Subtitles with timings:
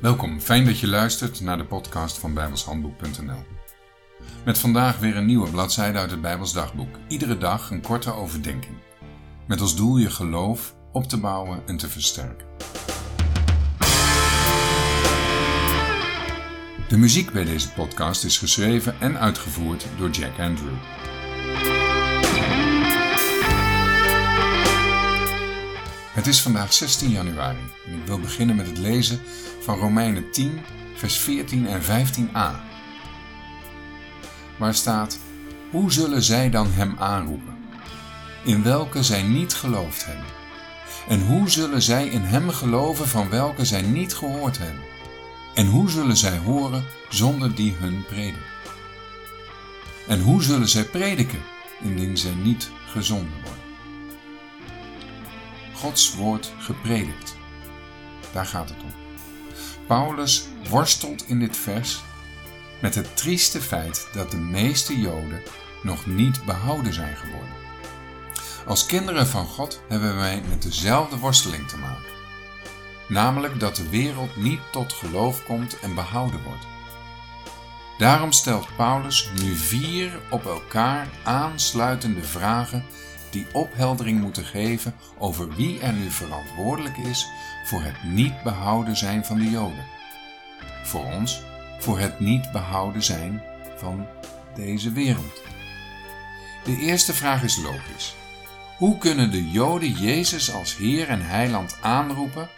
[0.00, 3.42] Welkom, fijn dat je luistert naar de podcast van bijbelshandboek.nl.
[4.44, 6.96] Met vandaag weer een nieuwe bladzijde uit het Bijbels dagboek.
[7.08, 8.76] Iedere dag een korte overdenking.
[9.46, 12.46] Met als doel je geloof op te bouwen en te versterken.
[16.88, 20.76] De muziek bij deze podcast is geschreven en uitgevoerd door Jack Andrew.
[26.18, 29.20] Het is vandaag 16 januari en ik wil beginnen met het lezen
[29.60, 30.60] van Romeinen 10,
[30.94, 32.60] vers 14 en 15a.
[34.56, 35.18] Waar staat:
[35.70, 37.56] Hoe zullen zij dan hem aanroepen?
[38.44, 40.26] In welke zij niet geloofd hebben?
[41.08, 44.82] En hoe zullen zij in hem geloven van welke zij niet gehoord hebben?
[45.54, 48.42] En hoe zullen zij horen zonder die hun prediken?
[50.06, 51.42] En hoe zullen zij prediken
[51.82, 53.57] indien zij niet gezonden worden?
[55.80, 57.36] Gods woord gepredikt.
[58.32, 58.92] Daar gaat het om.
[59.86, 62.00] Paulus worstelt in dit vers
[62.80, 65.42] met het trieste feit dat de meeste Joden
[65.82, 67.52] nog niet behouden zijn geworden.
[68.66, 72.16] Als kinderen van God hebben wij met dezelfde worsteling te maken.
[73.08, 76.66] Namelijk dat de wereld niet tot geloof komt en behouden wordt.
[77.98, 82.84] Daarom stelt Paulus nu vier op elkaar aansluitende vragen
[83.30, 87.28] die opheldering moeten geven over wie er nu verantwoordelijk is
[87.64, 89.86] voor het niet behouden zijn van de Joden.
[90.84, 91.42] Voor ons,
[91.78, 93.42] voor het niet behouden zijn
[93.76, 94.06] van
[94.54, 95.42] deze wereld.
[96.64, 98.14] De eerste vraag is logisch.
[98.76, 102.48] Hoe kunnen de Joden Jezus als Heer en Heiland aanroepen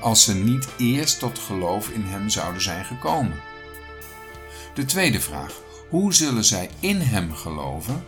[0.00, 3.40] als ze niet eerst tot geloof in Hem zouden zijn gekomen?
[4.74, 5.60] De tweede vraag.
[5.88, 8.04] Hoe zullen zij in Hem geloven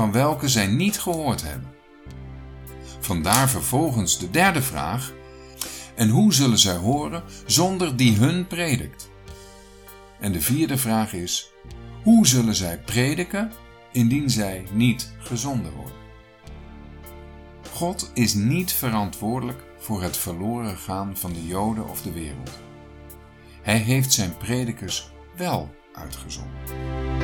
[0.00, 1.74] van welke zij niet gehoord hebben.
[3.00, 5.12] Vandaar vervolgens de derde vraag:
[5.94, 9.10] En hoe zullen zij horen zonder die hun predikt?
[10.20, 11.50] En de vierde vraag is:
[12.02, 13.52] Hoe zullen zij prediken
[13.92, 15.96] indien zij niet gezonden worden?
[17.72, 22.60] God is niet verantwoordelijk voor het verloren gaan van de Joden of de wereld.
[23.62, 27.19] Hij heeft zijn predikers wel uitgezonden.